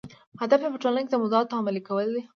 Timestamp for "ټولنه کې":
0.83-1.11